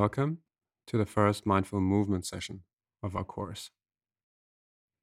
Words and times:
Welcome 0.00 0.38
to 0.86 0.96
the 0.96 1.04
first 1.04 1.44
mindful 1.44 1.82
movement 1.82 2.24
session 2.24 2.62
of 3.02 3.14
our 3.14 3.22
course. 3.22 3.70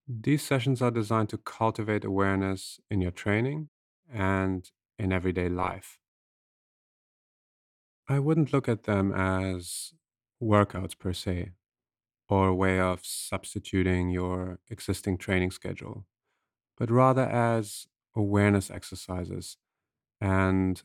These 0.08 0.42
sessions 0.42 0.81
are 0.81 0.89
designed 0.89 1.29
to 1.29 1.38
cultivate 1.38 2.04
awareness 2.04 2.79
in 2.89 3.02
your 3.02 3.12
training 3.12 3.70
and 4.12 4.68
in 4.97 5.13
everyday 5.13 5.49
life. 5.49 5.99
I 8.10 8.18
wouldn't 8.18 8.51
look 8.51 8.68
at 8.68 8.86
them 8.86 9.13
as 9.13 9.94
workouts 10.41 10.97
per 10.97 11.14
se, 11.14 11.51
or 12.27 12.47
a 12.47 12.55
way 12.55 12.79
of 12.79 13.01
substituting 13.04 14.09
your 14.09 14.58
existing 14.68 15.19
training 15.19 15.51
schedule, 15.51 16.08
but 16.76 16.90
rather 16.90 17.22
as 17.22 17.86
awareness 18.16 18.72
exercises 18.72 19.58
and 20.20 20.82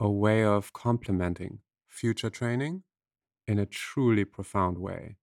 a 0.00 0.08
way 0.08 0.44
of 0.44 0.72
complementing 0.72 1.58
future 1.86 2.30
training 2.30 2.84
in 3.50 3.58
a 3.58 3.66
truly 3.66 4.24
profound 4.24 4.78
way. 4.78 5.16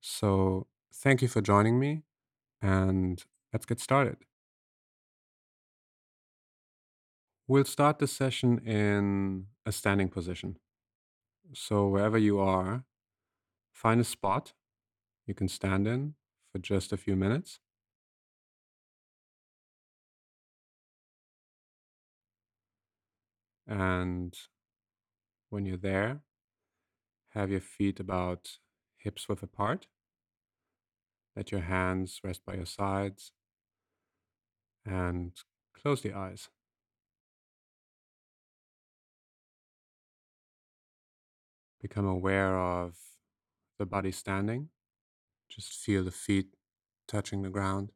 So, 0.00 0.68
thank 0.94 1.22
you 1.22 1.28
for 1.28 1.42
joining 1.42 1.78
me, 1.78 2.04
and 2.62 3.24
let's 3.52 3.66
get 3.66 3.80
started. 3.80 4.18
We'll 7.46 7.64
start 7.64 7.98
the 7.98 8.06
session 8.06 8.58
in 8.66 9.46
a 9.66 9.72
standing 9.72 10.08
position. 10.08 10.58
So, 11.54 11.88
wherever 11.88 12.18
you 12.18 12.38
are, 12.40 12.84
find 13.72 14.00
a 14.00 14.04
spot 14.04 14.54
you 15.26 15.34
can 15.34 15.48
stand 15.48 15.86
in 15.88 16.16
for 16.52 16.58
just 16.60 16.92
a 16.92 16.98
few 16.98 17.16
minutes. 17.16 17.60
And 23.66 24.34
when 25.50 25.64
you're 25.64 25.76
there, 25.78 26.20
have 27.34 27.50
your 27.50 27.60
feet 27.60 27.98
about 27.98 28.58
hips 28.96 29.28
width 29.28 29.42
apart. 29.42 29.88
Let 31.36 31.50
your 31.50 31.62
hands 31.62 32.20
rest 32.22 32.42
by 32.46 32.54
your 32.54 32.66
sides 32.66 33.32
and 34.86 35.32
close 35.76 36.02
the 36.02 36.12
eyes. 36.12 36.48
Become 41.82 42.06
aware 42.06 42.56
of 42.56 42.96
the 43.78 43.84
body 43.84 44.12
standing. 44.12 44.68
Just 45.48 45.72
feel 45.72 46.04
the 46.04 46.10
feet 46.10 46.54
touching 47.08 47.42
the 47.42 47.50
ground. 47.50 47.90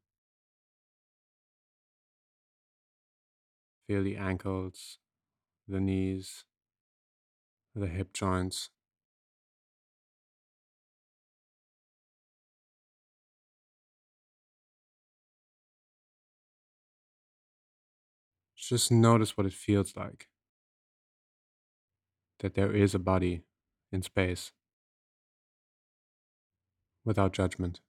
Feel 3.86 4.02
the 4.02 4.16
ankles, 4.16 4.98
the 5.66 5.80
knees, 5.80 6.44
the 7.74 7.86
hip 7.86 8.12
joints. 8.12 8.70
Just 18.68 18.92
notice 18.92 19.34
what 19.34 19.46
it 19.46 19.54
feels 19.54 19.96
like 19.96 20.28
that 22.40 22.52
there 22.52 22.70
is 22.70 22.94
a 22.94 22.98
body 22.98 23.44
in 23.90 24.02
space 24.02 24.52
without 27.02 27.32
judgment. 27.32 27.80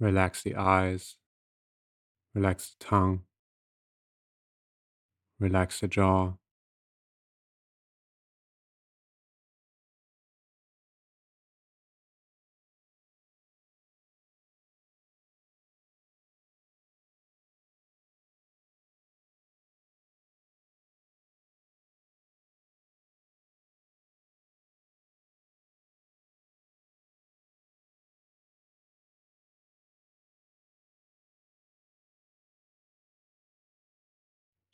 Relax 0.00 0.42
the 0.42 0.56
eyes, 0.56 1.16
relax 2.34 2.70
the 2.70 2.84
tongue, 2.86 3.24
relax 5.38 5.80
the 5.80 5.88
jaw. 5.88 6.32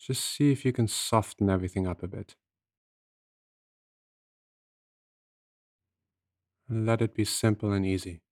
Just 0.00 0.24
see 0.24 0.50
if 0.50 0.64
you 0.64 0.72
can 0.72 0.88
soften 0.88 1.48
everything 1.48 1.86
up 1.86 2.02
a 2.02 2.08
bit. 2.08 2.34
And 6.70 6.86
let 6.86 7.02
it 7.02 7.12
be 7.12 7.26
simple 7.26 7.70
and 7.70 7.84
easy. 7.84 8.22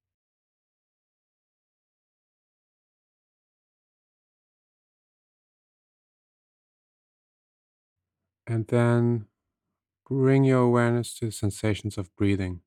And 8.49 8.67
then 8.67 9.29
bring 10.09 10.45
your 10.45 10.62
awareness 10.62 11.15
to 11.21 11.27
the 11.27 11.33
sensations 11.33 11.99
of 11.99 12.15
breathing. 12.17 12.62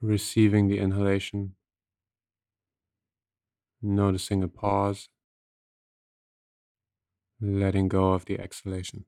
Receiving 0.00 0.68
the 0.68 0.78
inhalation, 0.78 1.54
noticing 3.80 4.42
a 4.42 4.48
pause, 4.48 5.08
letting 7.40 7.88
go 7.88 8.12
of 8.12 8.26
the 8.26 8.38
exhalation, 8.38 9.06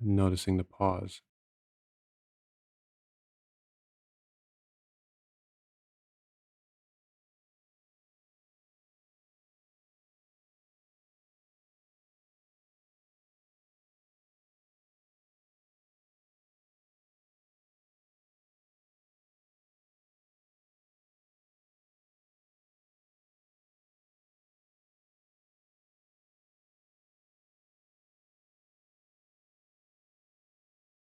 noticing 0.00 0.56
the 0.56 0.64
pause. 0.64 1.22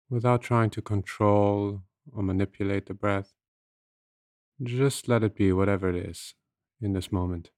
Without 0.09 0.41
trying 0.41 0.71
to 0.71 0.81
control 0.81 1.83
or 2.11 2.23
manipulate 2.23 2.87
the 2.87 2.93
breath, 2.93 3.33
just 4.61 5.07
let 5.07 5.23
it 5.23 5.35
be 5.35 5.51
whatever 5.51 5.89
it 5.89 5.95
is 5.95 6.33
in 6.81 6.93
this 6.93 7.11
moment. 7.11 7.51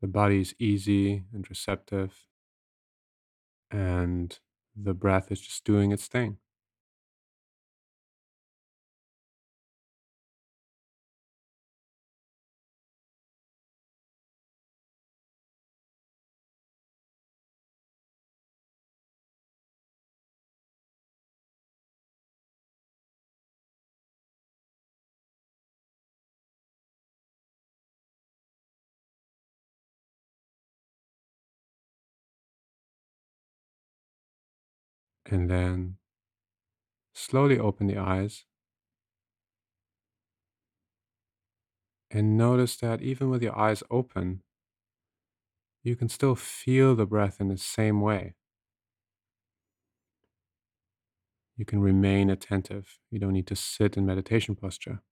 The 0.00 0.08
body 0.08 0.40
is 0.40 0.56
easy 0.58 1.24
and 1.32 1.48
receptive, 1.48 2.26
and 3.70 4.38
the 4.76 4.94
breath 4.94 5.30
is 5.32 5.40
just 5.40 5.64
doing 5.64 5.90
its 5.92 6.06
thing. 6.06 6.38
and 35.30 35.50
then 35.50 35.96
slowly 37.14 37.58
open 37.58 37.86
the 37.86 37.98
eyes. 37.98 38.44
And 42.10 42.38
notice 42.38 42.76
that 42.76 43.02
even 43.02 43.28
with 43.28 43.42
your 43.42 43.56
eyes 43.56 43.82
open, 43.90 44.42
you 45.82 45.94
can 45.94 46.08
still 46.08 46.34
feel 46.34 46.94
the 46.94 47.06
breath 47.06 47.40
in 47.40 47.48
the 47.48 47.58
same 47.58 48.00
way. 48.00 48.34
You 51.56 51.64
can 51.64 51.80
remain 51.80 52.30
attentive. 52.30 52.98
You 53.10 53.18
don't 53.18 53.32
need 53.32 53.46
to 53.48 53.56
sit 53.56 53.96
in 53.96 54.06
meditation 54.06 54.54
posture. 54.54 55.02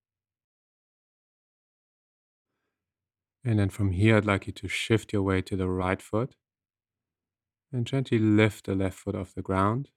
And 3.43 3.59
then 3.59 3.69
from 3.69 3.91
here, 3.91 4.17
I'd 4.17 4.25
like 4.25 4.47
you 4.47 4.53
to 4.53 4.67
shift 4.67 5.13
your 5.13 5.21
weight 5.21 5.45
to 5.47 5.55
the 5.55 5.69
right 5.69 6.01
foot 6.01 6.35
and 7.71 7.85
gently 7.85 8.17
lift 8.17 8.65
the 8.65 8.75
left 8.75 8.97
foot 8.97 9.15
off 9.15 9.35
the 9.35 9.41
ground 9.41 9.89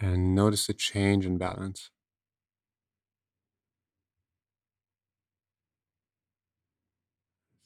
And 0.00 0.34
notice 0.34 0.66
the 0.66 0.74
change 0.74 1.24
in 1.24 1.38
balance. 1.38 1.90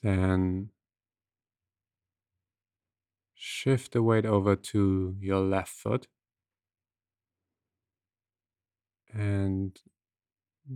Then 0.03 0.71
shift 3.35 3.93
the 3.93 4.03
weight 4.03 4.25
over 4.25 4.57
to 4.57 5.15
your 5.21 5.41
left 5.41 5.69
foot 5.73 6.09
and 9.15 9.79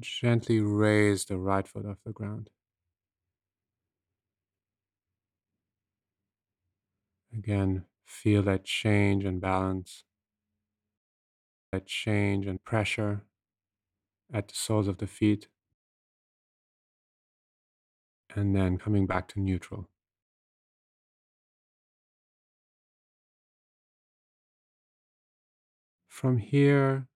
gently 0.01 0.61
raise 0.61 1.27
the 1.27 1.39
right 1.39 1.69
foot 1.69 1.87
off 1.87 1.99
the 2.05 2.13
ground. 2.13 2.51
Again, 7.33 7.85
feel 8.05 8.43
that 8.43 8.65
change 8.65 9.25
and 9.25 9.41
balance, 9.41 10.03
that 11.73 11.87
change 11.87 12.47
and 12.47 12.63
pressure 12.65 13.23
at 14.33 14.49
the 14.49 14.55
soles 14.55 14.89
of 14.89 14.99
the 14.99 15.07
feet, 15.07 15.49
and 18.35 18.55
then 18.55 18.79
coming 18.79 19.07
back 19.07 19.29
to 19.29 19.41
neutral. 19.41 19.89
From 26.09 26.39
here, 26.39 27.09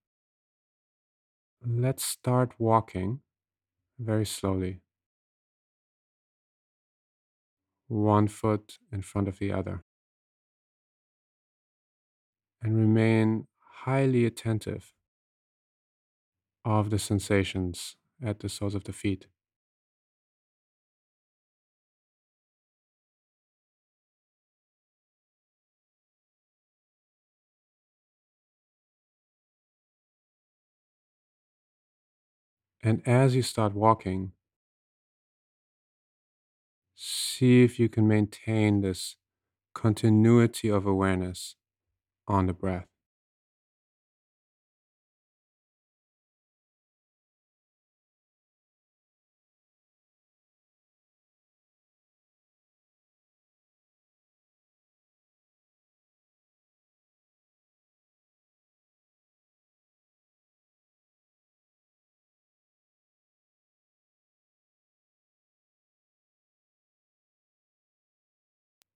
let's 1.67 2.05
start 2.05 2.53
walking 2.59 3.21
very 3.99 4.27
slowly, 4.27 4.81
one 7.89 8.29
foot 8.29 8.79
in 8.93 9.03
front 9.03 9.27
of 9.27 9.39
the 9.39 9.53
other, 9.53 9.85
and 12.63 12.77
remain 12.77 13.47
highly 13.85 14.25
attentive 14.27 14.93
of 16.65 16.91
the 16.91 16.99
sensations 16.99 17.97
at 18.23 18.41
the 18.41 18.49
soles 18.49 18.75
of 18.75 18.85
the 18.85 18.93
feet. 18.93 19.27
And 32.83 33.07
as 33.07 33.35
you 33.35 33.43
start 33.43 33.75
walking, 33.75 34.33
see 36.95 37.63
if 37.65 37.79
you 37.79 37.89
can 37.89 38.07
maintain 38.07 38.81
this 38.81 39.17
continuity 39.75 40.69
of 40.71 40.87
awareness 40.87 41.57
on 42.29 42.47
the 42.47 42.55
breath. 42.55 42.90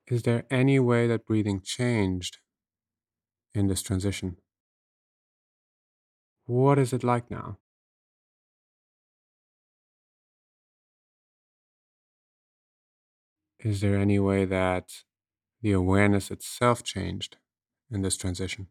Is 0.07 0.25
there 0.25 0.45
any 0.51 0.79
way 0.79 1.07
that 1.07 1.25
breathing 1.25 1.63
changed 1.63 2.39
in 3.55 3.69
this 3.69 3.81
transition? 3.81 4.37
What 6.45 6.79
is 6.79 6.93
it 6.93 7.03
like 7.03 7.31
now? 7.31 7.59
Is 13.61 13.81
there 13.81 13.97
any 13.97 14.19
way 14.19 14.45
that 14.45 15.05
the 15.63 15.73
awareness 15.73 16.31
itself 16.31 16.83
changed 16.83 17.39
in 17.91 18.03
this 18.03 18.19
transition? 18.19 18.69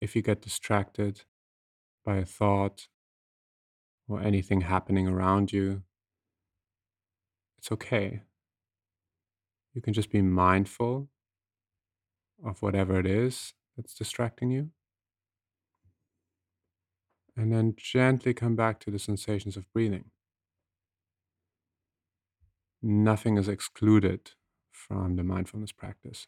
If 0.00 0.16
you 0.16 0.22
get 0.22 0.40
distracted 0.40 1.22
by 2.04 2.16
a 2.16 2.24
thought 2.24 2.88
or 4.08 4.20
anything 4.20 4.62
happening 4.62 5.06
around 5.06 5.52
you, 5.52 5.82
it's 7.58 7.70
okay. 7.70 8.22
You 9.74 9.82
can 9.82 9.92
just 9.92 10.10
be 10.10 10.22
mindful 10.22 11.08
of 12.44 12.62
whatever 12.62 12.98
it 12.98 13.06
is 13.06 13.52
that's 13.76 13.94
distracting 13.94 14.50
you. 14.50 14.70
And 17.36 17.52
then 17.52 17.74
gently 17.76 18.34
come 18.34 18.56
back 18.56 18.80
to 18.80 18.90
the 18.90 18.98
sensations 18.98 19.56
of 19.56 19.70
breathing. 19.72 20.06
Nothing 22.82 23.36
is 23.36 23.48
excluded 23.48 24.32
from 24.72 25.16
the 25.16 25.22
mindfulness 25.22 25.72
practice. 25.72 26.26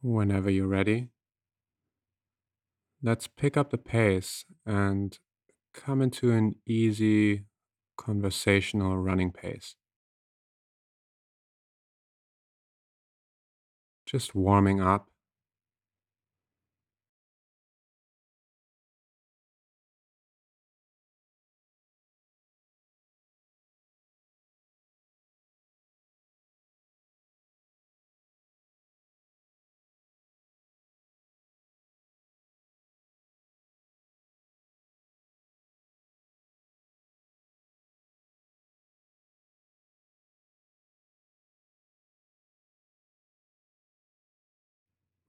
Whenever 0.00 0.48
you're 0.48 0.68
ready, 0.68 1.08
let's 3.02 3.26
pick 3.26 3.56
up 3.56 3.70
the 3.70 3.78
pace 3.78 4.44
and 4.64 5.18
come 5.74 6.00
into 6.00 6.30
an 6.30 6.54
easy 6.66 7.44
conversational 7.96 8.96
running 8.96 9.32
pace. 9.32 9.74
Just 14.06 14.34
warming 14.34 14.80
up. 14.80 15.07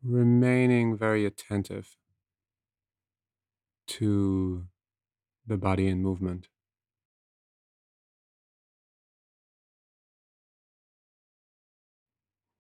Remaining 0.04 0.98
very 0.98 1.26
attentive 1.26 1.98
to 3.88 4.68
the 5.46 5.58
body 5.58 5.88
in 5.88 6.02
movement. 6.02 6.48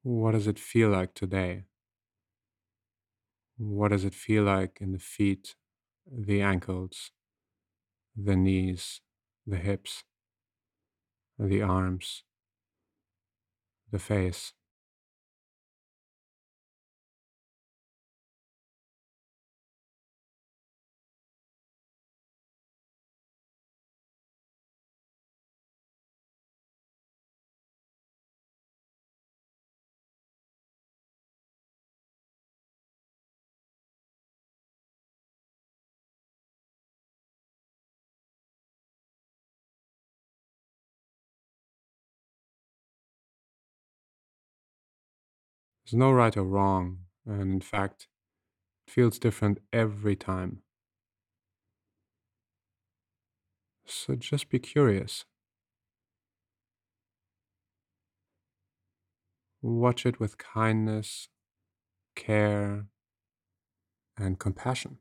What 0.03 0.31
does 0.31 0.47
it 0.47 0.59
feel 0.59 0.89
like 0.89 1.13
today? 1.13 1.65
What 3.57 3.89
does 3.89 4.05
it 4.05 4.15
feel 4.15 4.43
like 4.43 4.79
in 4.81 4.91
the 4.93 4.99
feet, 4.99 5.55
the 6.09 6.41
ankles, 6.41 7.11
the 8.15 8.35
knees, 8.35 9.01
the 9.47 9.57
hips, 9.57 10.03
the 11.39 11.61
arms, 11.61 12.23
the 13.91 13.99
face? 13.99 14.53
There's 45.89 45.97
no 45.97 46.11
right 46.11 46.37
or 46.37 46.43
wrong, 46.43 47.05
and 47.25 47.51
in 47.51 47.61
fact, 47.61 48.07
it 48.87 48.91
feels 48.91 49.19
different 49.19 49.59
every 49.73 50.15
time. 50.15 50.61
So 53.85 54.15
just 54.15 54.47
be 54.49 54.59
curious. 54.59 55.25
Watch 59.61 60.05
it 60.05 60.19
with 60.19 60.37
kindness, 60.37 61.29
care, 62.15 62.87
and 64.17 64.37
compassion. 64.39 64.99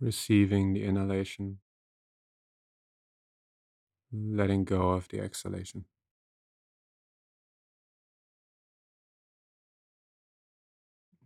Receiving 0.00 0.72
the 0.72 0.82
inhalation, 0.84 1.58
letting 4.12 4.64
go 4.64 4.90
of 4.90 5.08
the 5.08 5.20
exhalation. 5.20 5.84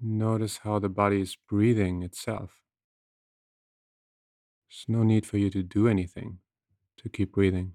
Notice 0.01 0.59
how 0.59 0.81
the 0.81 0.89
body 0.89 1.21
is 1.21 1.37
breathing 1.49 2.03
itself. 2.03 2.61
There's 4.69 4.85
no 4.89 5.05
need 5.05 5.25
for 5.25 5.39
you 5.39 5.51
to 5.51 5.63
do 5.63 5.89
anything 5.89 6.41
to 6.97 7.09
keep 7.09 7.33
breathing. 7.33 7.75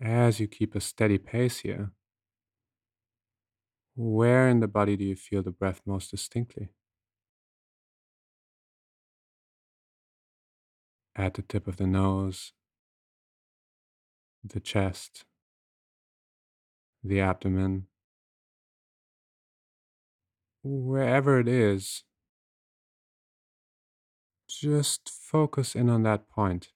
As 0.00 0.38
you 0.38 0.46
keep 0.46 0.76
a 0.76 0.80
steady 0.80 1.18
pace 1.18 1.58
here, 1.58 1.90
where 3.96 4.48
in 4.48 4.60
the 4.60 4.68
body 4.68 4.96
do 4.96 5.04
you 5.04 5.16
feel 5.16 5.42
the 5.42 5.50
breath 5.50 5.80
most 5.84 6.12
distinctly? 6.12 6.68
At 11.16 11.34
the 11.34 11.42
tip 11.42 11.66
of 11.66 11.78
the 11.78 11.86
nose, 11.86 12.52
the 14.44 14.60
chest, 14.60 15.24
the 17.02 17.20
abdomen, 17.20 17.88
wherever 20.62 21.40
it 21.40 21.48
is, 21.48 22.04
just 24.48 25.10
focus 25.10 25.74
in 25.74 25.90
on 25.90 26.04
that 26.04 26.28
point. 26.28 26.68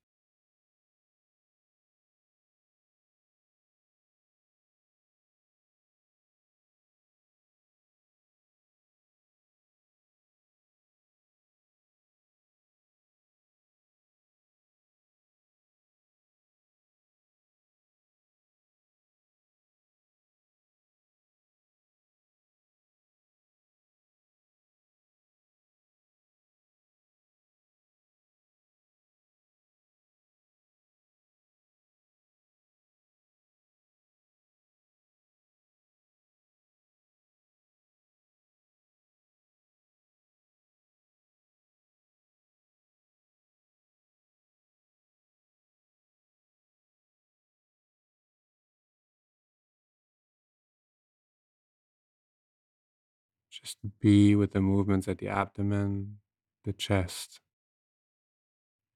Just 53.63 53.79
be 54.01 54.35
with 54.35 54.53
the 54.53 54.61
movements 54.61 55.07
at 55.07 55.19
the 55.19 55.29
abdomen, 55.29 56.19
the 56.65 56.73
chest, 56.73 57.41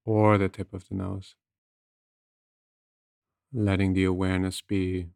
or 0.05 0.37
the 0.37 0.49
tip 0.49 0.73
of 0.73 0.87
the 0.89 0.95
nose, 0.95 1.35
letting 3.53 3.93
the 3.93 4.03
awareness 4.03 4.61
be 4.61 5.07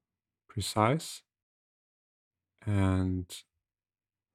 precise 0.48 1.22
and 2.66 3.44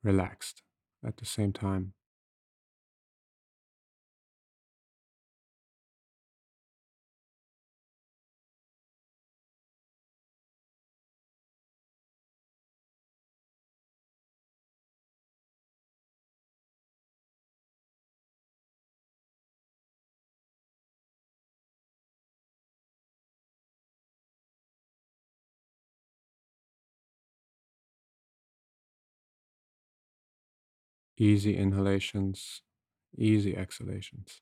relaxed 0.03 0.63
at 1.05 1.17
the 1.17 1.27
same 1.27 1.53
time. 1.53 1.95
Easy 31.19 31.57
inhalations, 31.57 32.63
easy 33.19 33.57
exhalations. 33.57 34.41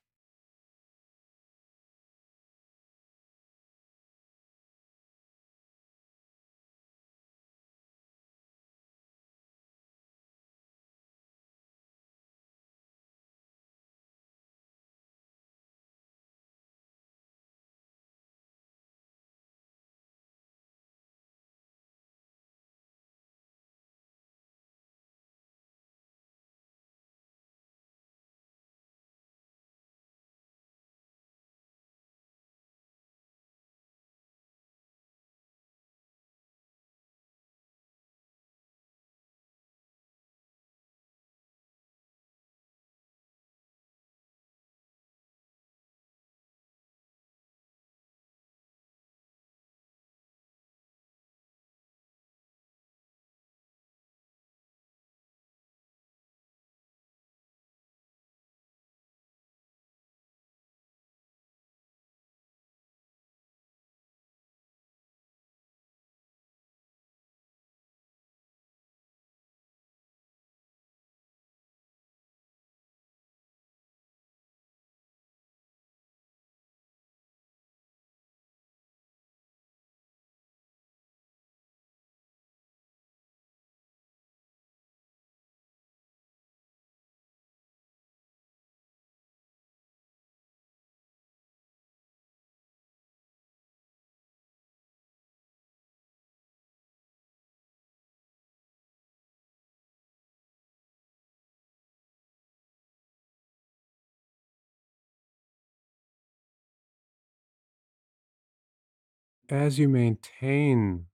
As 109.49 109.77
you 109.77 109.87
maintain 109.87 111.05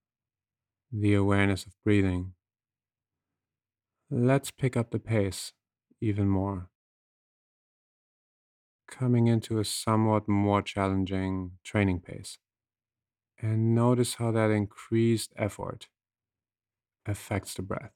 the 0.90 1.12
awareness 1.12 1.66
of 1.66 1.74
breathing, 1.84 2.32
let's 4.10 4.50
pick 4.50 4.74
up 4.74 4.90
the 4.90 4.98
pace 4.98 5.52
even 6.00 6.28
more, 6.28 6.70
coming 8.88 9.26
into 9.26 9.58
a 9.58 9.66
somewhat 9.66 10.28
more 10.28 10.62
challenging 10.62 11.52
training 11.62 12.00
pace. 12.00 12.38
And 13.38 13.74
notice 13.74 14.14
how 14.14 14.30
that 14.32 14.50
increased 14.50 15.34
effort 15.36 15.88
affects 17.04 17.52
the 17.52 17.62
breath. 17.62 17.92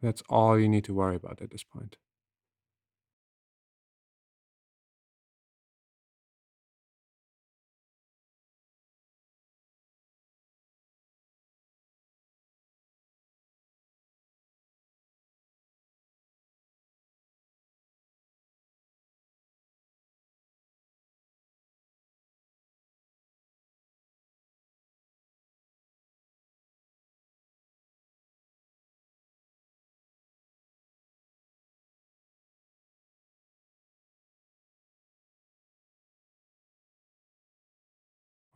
That's 0.00 0.22
all 0.30 0.58
you 0.58 0.68
need 0.68 0.84
to 0.84 0.94
worry 0.94 1.16
about 1.16 1.42
at 1.42 1.50
this 1.50 1.64
point. 1.64 1.98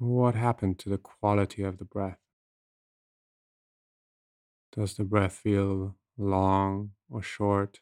What 0.06 0.36
happened 0.36 0.78
to 0.78 0.88
the 0.88 0.98
quality 0.98 1.64
of 1.64 1.78
the 1.78 1.84
breath? 1.84 2.20
Does 4.70 4.94
the 4.94 5.02
breath 5.02 5.32
feel 5.32 5.96
long 6.16 6.92
or 7.10 7.22
short, 7.22 7.80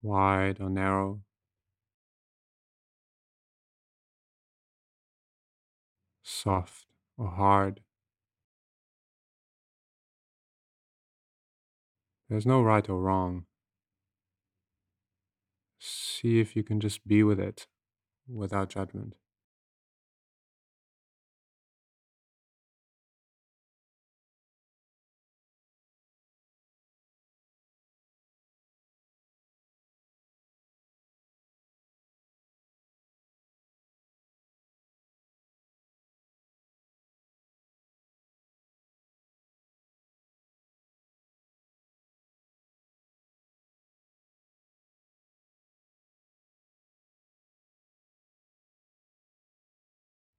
wide 0.00 0.58
or 0.58 0.70
narrow, 0.70 1.20
soft 6.22 6.86
or 7.18 7.28
hard? 7.28 7.82
There's 12.30 12.46
no 12.46 12.62
right 12.62 12.88
or 12.88 12.98
wrong. 12.98 13.44
See 15.78 16.40
if 16.40 16.56
you 16.56 16.62
can 16.62 16.80
just 16.80 17.06
be 17.06 17.22
with 17.22 17.38
it 17.38 17.66
without 18.26 18.70
judgment. 18.70 19.14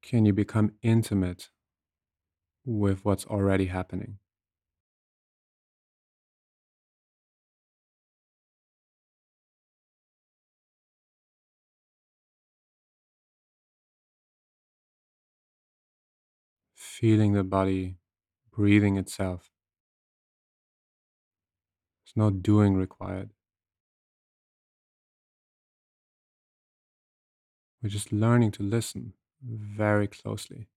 Can 0.09 0.25
you 0.25 0.33
become 0.33 0.71
intimate 0.81 1.49
with 2.65 3.05
what's 3.05 3.27
already 3.27 3.67
happening? 3.67 4.17
Feeling 16.73 17.33
the 17.33 17.43
body 17.43 17.97
breathing 18.51 18.97
itself. 18.97 19.51
There's 22.03 22.15
no 22.15 22.31
doing 22.31 22.75
required. 22.75 23.29
We're 27.83 27.89
just 27.89 28.11
learning 28.11 28.53
to 28.53 28.63
listen 28.63 29.13
very 29.41 30.07
closely. 30.07 30.67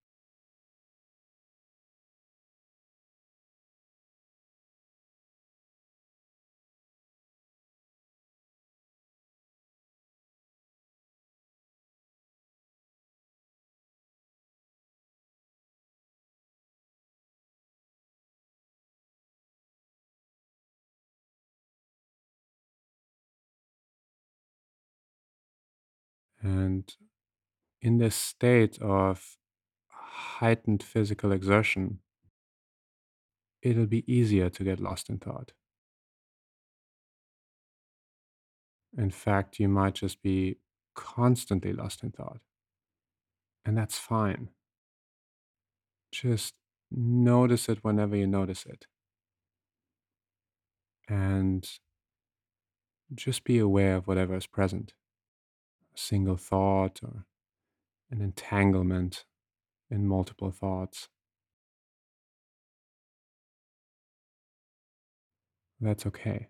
And 26.43 26.95
in 27.83 27.99
this 27.99 28.15
state 28.15 28.81
of 28.81 29.37
heightened 29.89 30.83
physical 30.83 31.33
exertion, 31.33 31.99
it'll 33.61 33.87
be 33.87 34.11
easier 34.11 34.49
to 34.49 34.65
get 34.65 34.81
lost 34.81 35.11
in 35.11 35.19
thought. 35.19 35.53
In 38.97 39.11
fact, 39.11 39.59
you 39.59 39.69
might 39.69 39.95
just 39.95 40.23
be 40.23 40.59
constantly 40.95 41.73
lost 41.73 42.03
in 42.05 42.13
thought, 42.13 42.41
and 43.65 43.77
that's 43.77 43.99
fine. 43.99 44.51
Just 46.13 46.55
notice 46.91 47.69
it 47.69 47.83
whenever 47.83 48.15
you 48.15 48.27
notice 48.27 48.65
it. 48.67 48.87
And 51.09 51.69
just 53.15 53.45
be 53.45 53.59
aware 53.59 53.97
of 53.97 54.07
whatever 54.07 54.37
is 54.37 54.47
present 54.47 54.95
a 55.95 55.99
single 55.99 56.37
thought 56.37 57.01
or 57.03 57.25
an 58.13 58.21
entanglement 58.23 59.25
in 59.91 60.07
multiple 60.07 60.53
thoughts. 60.53 61.09
That's 65.81 66.07
okay. 66.07 66.49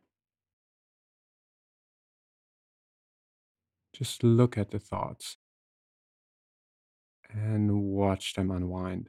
Just 3.94 4.22
look 4.22 4.58
at 4.58 4.70
the 4.70 4.78
thoughts 4.78 5.38
and 7.30 7.82
watch 7.82 8.34
them 8.34 8.50
unwind. 8.50 9.08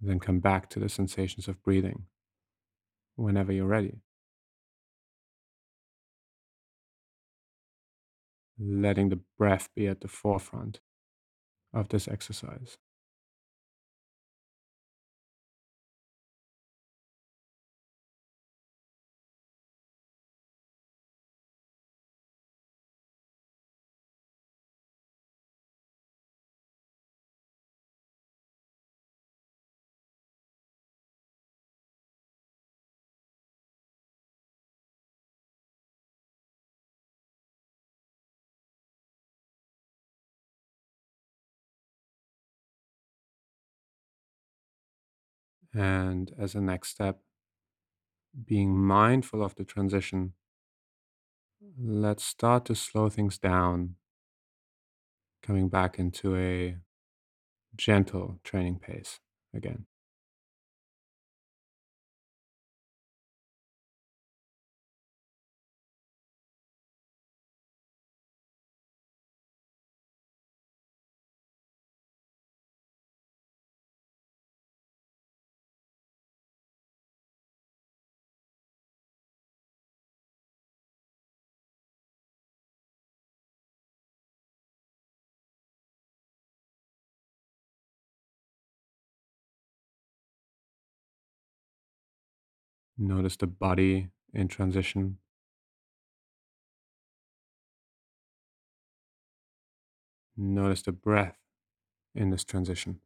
Then 0.00 0.20
come 0.20 0.40
back 0.40 0.68
to 0.70 0.80
the 0.80 0.88
sensations 0.88 1.48
of 1.48 1.62
breathing 1.62 2.04
whenever 3.16 3.52
you're 3.52 3.66
ready, 3.66 4.00
letting 8.58 9.08
the 9.08 9.20
breath 9.38 9.68
be 9.74 9.88
at 9.88 10.00
the 10.00 10.08
forefront 10.08 10.80
of 11.74 11.88
this 11.88 12.08
exercise. 12.08 12.78
And 45.74 46.32
as 46.38 46.54
a 46.54 46.60
next 46.60 46.90
step, 46.90 47.20
being 48.44 48.76
mindful 48.76 49.42
of 49.42 49.54
the 49.54 49.64
transition, 49.64 50.34
let's 51.78 52.24
start 52.24 52.64
to 52.66 52.74
slow 52.74 53.08
things 53.08 53.38
down, 53.38 53.96
coming 55.42 55.68
back 55.68 55.98
into 55.98 56.36
a 56.36 56.76
gentle 57.76 58.40
training 58.44 58.78
pace 58.80 59.20
again. 59.54 59.87
Notice 92.98 93.36
the 93.36 93.46
body 93.46 94.08
in 94.34 94.48
transition. 94.48 95.18
Notice 100.36 100.82
the 100.82 100.92
breath 100.92 101.36
in 102.14 102.30
this 102.30 102.44
transition. 102.44 103.00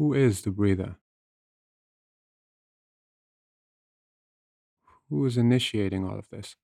Who 0.00 0.14
is 0.14 0.40
the 0.40 0.50
breather? 0.50 0.96
Who 5.10 5.26
is 5.26 5.36
initiating 5.36 6.06
all 6.06 6.18
of 6.18 6.30
this? 6.30 6.56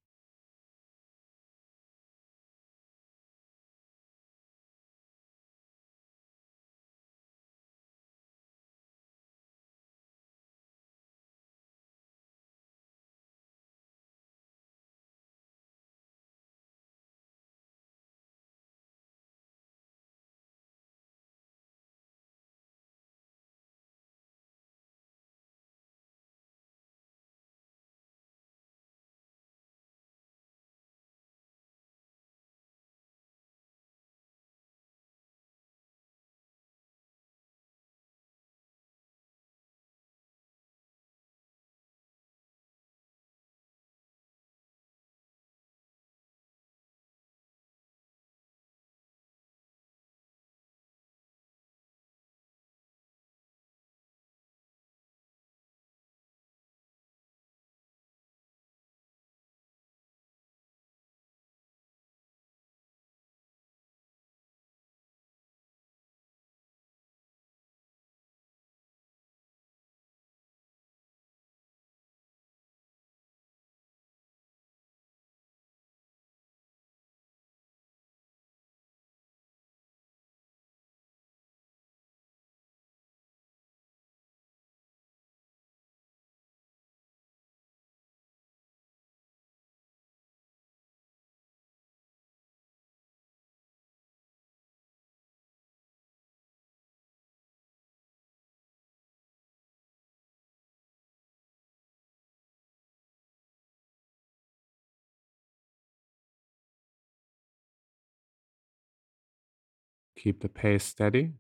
Keep 110.17 110.41
the 110.41 110.49
pace 110.49 110.83
steady 110.83 111.35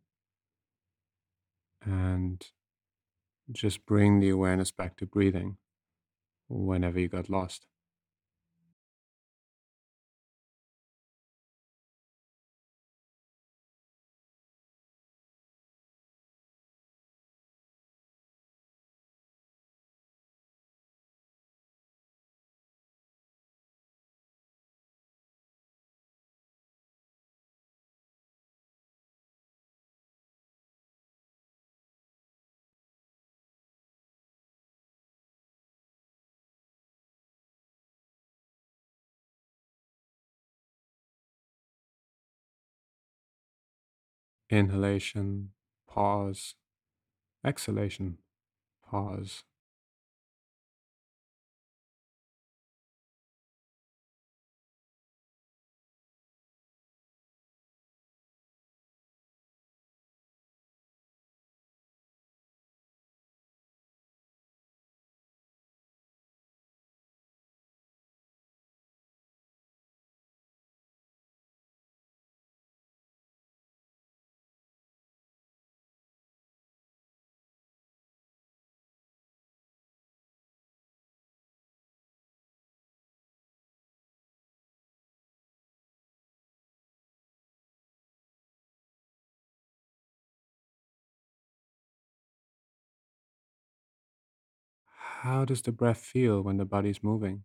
and 1.83 2.51
just 3.51 3.87
bring 3.87 4.21
the 4.21 4.29
awareness 4.29 4.71
back 4.71 4.97
to 4.97 5.07
breathing 5.07 5.57
whenever 6.49 7.01
you 7.01 7.09
got 7.09 7.29
lost. 7.31 7.67
Inhalation, 44.51 45.51
pause. 45.89 46.55
Exhalation, 47.45 48.19
pause. 48.89 49.45
How 95.27 95.45
does 95.45 95.63
the 95.63 95.73
breath 95.73 95.99
feel 95.99 96.43
when 96.43 96.59
the 96.59 96.65
body's 96.65 97.03
moving? 97.03 97.43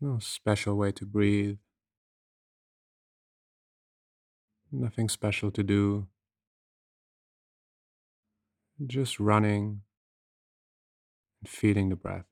There's 0.00 0.12
no 0.12 0.18
special 0.20 0.76
way 0.76 0.92
to 0.92 1.04
breathe, 1.04 1.58
nothing 4.70 5.08
special 5.08 5.50
to 5.50 5.62
do, 5.64 6.06
just 8.86 9.20
running 9.20 9.82
and 11.40 11.48
feeling 11.48 11.88
the 11.88 11.96
breath. 11.96 12.26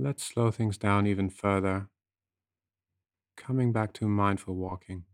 Let's 0.00 0.22
slow 0.22 0.52
things 0.52 0.78
down 0.78 1.08
even 1.08 1.28
further, 1.28 1.88
coming 3.36 3.72
back 3.72 3.92
to 3.94 4.08
mindful 4.08 4.54
walking. 4.54 5.07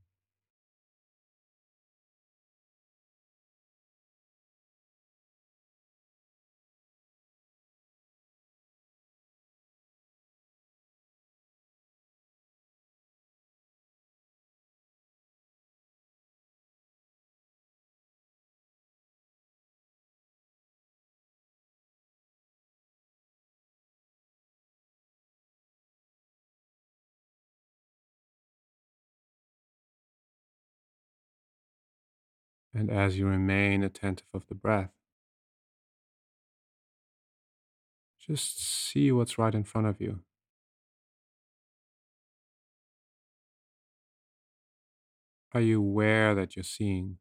And 32.74 32.90
as 32.90 33.16
you 33.16 33.26
remain 33.26 33.84
attentive 33.84 34.26
of 34.34 34.46
the 34.48 34.54
breath, 34.54 34.90
just 38.18 38.58
see 38.58 39.12
what's 39.12 39.38
right 39.38 39.54
in 39.54 39.64
front 39.64 39.86
of 39.86 40.00
you. 40.00 40.20
Are 45.52 45.60
you 45.60 45.78
aware 45.78 46.34
that 46.34 46.56
you're 46.56 46.64
seeing? 46.64 47.18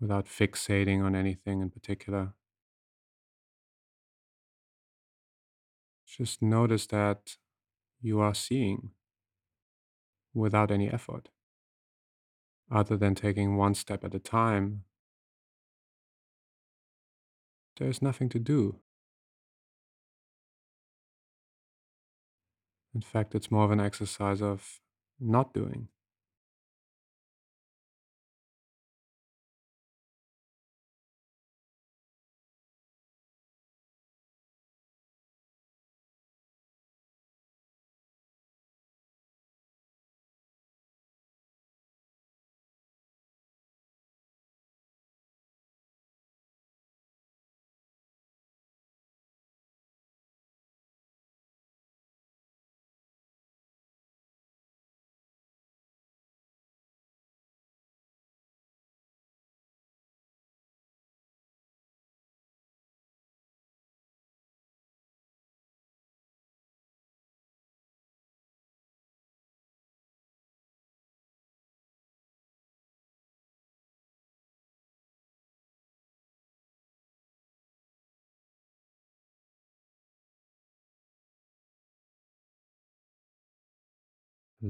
Without 0.00 0.26
fixating 0.26 1.02
on 1.02 1.14
anything 1.14 1.60
in 1.60 1.70
particular. 1.70 2.34
Just 6.06 6.40
notice 6.40 6.86
that 6.86 7.36
you 8.00 8.20
are 8.20 8.34
seeing 8.34 8.90
without 10.32 10.70
any 10.70 10.88
effort. 10.90 11.28
Other 12.70 12.96
than 12.96 13.14
taking 13.14 13.56
one 13.56 13.74
step 13.74 14.04
at 14.04 14.14
a 14.14 14.18
time, 14.18 14.84
there's 17.78 18.02
nothing 18.02 18.28
to 18.30 18.38
do. 18.38 18.80
In 22.94 23.02
fact, 23.02 23.34
it's 23.34 23.50
more 23.50 23.64
of 23.64 23.70
an 23.70 23.80
exercise 23.80 24.40
of 24.40 24.80
not 25.20 25.52
doing. 25.52 25.88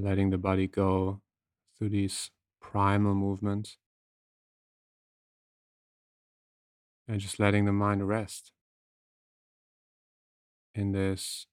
Letting 0.02 0.30
the 0.30 0.38
body 0.38 0.66
go 0.66 1.20
through 1.78 1.90
these 1.90 2.30
primal 2.60 3.14
movements 3.14 3.78
and 7.08 7.20
just 7.20 7.38
letting 7.38 7.64
the 7.64 7.72
mind 7.72 8.06
rest 8.08 8.52
in 10.74 10.92
this 10.92 11.46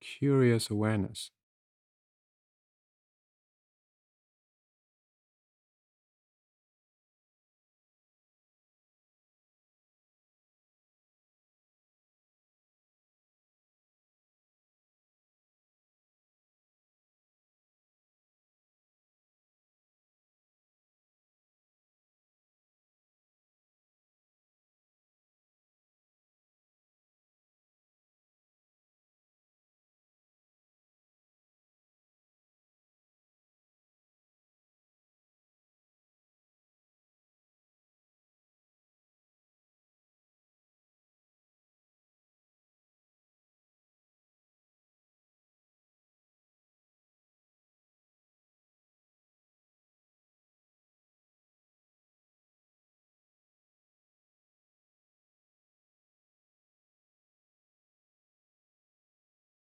curious 0.00 0.68
awareness. 0.70 1.30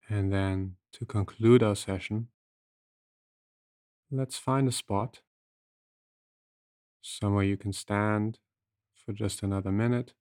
And 0.09 0.33
then 0.33 0.79
to 0.93 1.05
conclude 1.05 1.63
our 1.63 1.77
session, 1.77 2.29
let's 4.11 4.37
find 4.37 4.67
a 4.69 4.73
spot 4.73 5.23
somewhere 7.01 7.45
you 7.45 7.57
can 7.57 7.73
stand 7.73 8.39
for 8.95 9.13
just 9.13 9.43
another 9.43 9.73
minute. 9.73 10.15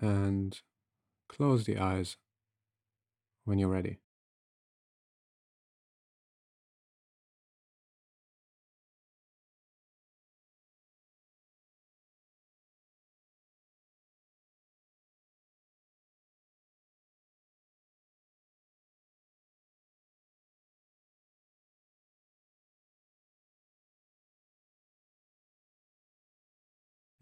And 0.00 0.60
close 1.28 1.64
the 1.64 1.78
eyes 1.78 2.16
when 3.44 3.58
you're 3.58 3.68
ready. 3.68 3.98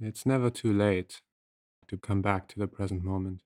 It's 0.01 0.25
never 0.25 0.49
too 0.49 0.73
late 0.73 1.21
to 1.89 1.97
come 1.99 2.23
back 2.23 2.49
to 2.49 2.59
the 2.59 2.69
present 2.69 3.03
moment. 3.05 3.43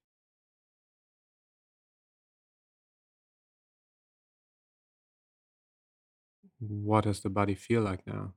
What 6.61 7.05
does 7.05 7.20
the 7.20 7.28
body 7.28 7.55
feel 7.55 7.82
like 7.82 8.07
now? 8.07 8.32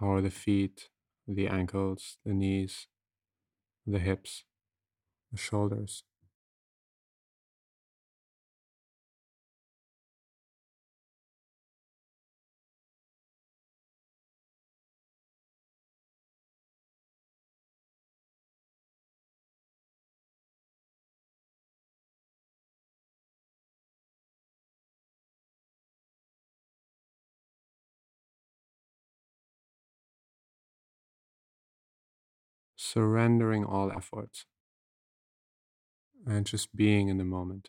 How 0.00 0.14
are 0.14 0.22
the 0.22 0.30
feet, 0.30 0.88
the 1.28 1.46
ankles, 1.46 2.16
the 2.24 2.32
knees, 2.32 2.86
the 3.86 3.98
hips, 3.98 4.44
the 5.30 5.36
shoulders? 5.36 6.04
Surrendering 32.92 33.64
all 33.64 33.92
efforts 33.92 34.46
and 36.26 36.44
just 36.44 36.74
being 36.74 37.06
in 37.08 37.18
the 37.18 37.24
moment. 37.24 37.68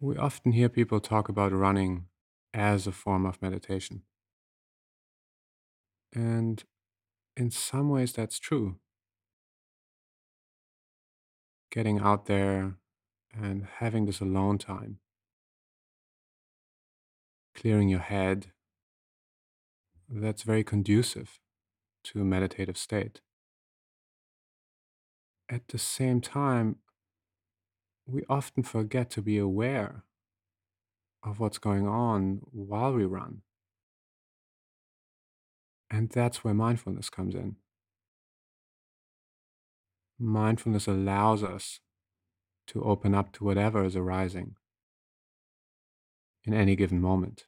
We 0.00 0.16
often 0.16 0.52
hear 0.52 0.68
people 0.68 1.00
talk 1.00 1.28
about 1.28 1.52
running 1.52 2.06
as 2.54 2.86
a 2.86 2.92
form 2.92 3.26
of 3.26 3.42
meditation. 3.42 4.02
And 6.14 6.62
in 7.36 7.50
some 7.50 7.90
ways, 7.90 8.12
that's 8.12 8.38
true. 8.38 8.78
Getting 11.70 11.98
out 11.98 12.26
there 12.26 12.76
and 13.32 13.66
having 13.78 14.06
this 14.06 14.20
alone 14.20 14.58
time, 14.58 15.00
clearing 17.54 17.88
your 17.88 18.00
head, 18.00 18.52
that's 20.08 20.42
very 20.42 20.64
conducive 20.64 21.40
to 22.04 22.20
a 22.20 22.24
meditative 22.24 22.78
state. 22.78 23.20
At 25.50 25.68
the 25.68 25.78
same 25.78 26.20
time, 26.20 26.76
we 28.08 28.24
often 28.28 28.62
forget 28.62 29.10
to 29.10 29.22
be 29.22 29.36
aware 29.36 30.02
of 31.22 31.38
what's 31.38 31.58
going 31.58 31.86
on 31.86 32.40
while 32.50 32.92
we 32.94 33.04
run. 33.04 33.42
And 35.90 36.08
that's 36.08 36.42
where 36.42 36.54
mindfulness 36.54 37.10
comes 37.10 37.34
in. 37.34 37.56
Mindfulness 40.18 40.86
allows 40.86 41.42
us 41.42 41.80
to 42.68 42.82
open 42.82 43.14
up 43.14 43.32
to 43.32 43.44
whatever 43.44 43.84
is 43.84 43.94
arising 43.94 44.56
in 46.44 46.54
any 46.54 46.76
given 46.76 47.00
moment. 47.00 47.44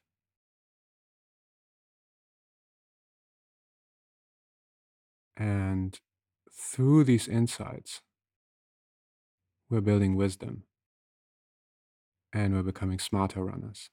And 5.35 5.99
through 6.51 7.03
these 7.05 7.27
insights, 7.27 8.01
we're 9.71 9.81
building 9.81 10.15
wisdom 10.15 10.65
and 12.33 12.53
we're 12.53 12.61
becoming 12.63 12.99
smarter 12.99 13.43
runners. 13.43 13.89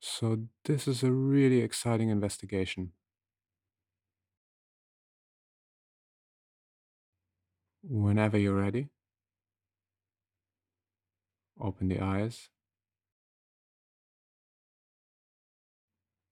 So, 0.00 0.48
this 0.64 0.86
is 0.86 1.02
a 1.02 1.10
really 1.10 1.60
exciting 1.62 2.10
investigation. 2.10 2.92
Whenever 7.84 8.38
you're 8.38 8.56
ready, 8.56 8.88
open 11.58 11.88
the 11.88 11.98
eyes 12.00 12.50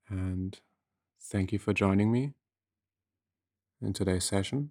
and 0.09 0.61
thank 1.21 1.53
you 1.53 1.59
for 1.59 1.73
joining 1.75 2.13
me 2.13 2.35
in 3.83 3.93
today's 3.93 4.25
session. 4.25 4.71